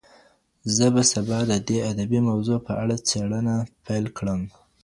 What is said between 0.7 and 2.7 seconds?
زه به سبا د دې ادبي موضوع